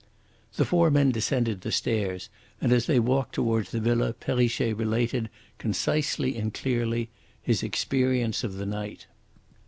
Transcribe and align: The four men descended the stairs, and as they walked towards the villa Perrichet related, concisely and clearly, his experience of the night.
The 0.55 0.65
four 0.65 0.89
men 0.89 1.11
descended 1.11 1.61
the 1.61 1.71
stairs, 1.71 2.29
and 2.59 2.73
as 2.73 2.87
they 2.87 2.99
walked 2.99 3.35
towards 3.35 3.69
the 3.69 3.79
villa 3.79 4.13
Perrichet 4.13 4.73
related, 4.75 5.29
concisely 5.59 6.37
and 6.37 6.51
clearly, 6.51 7.11
his 7.39 7.61
experience 7.61 8.43
of 8.43 8.53
the 8.55 8.65
night. 8.65 9.05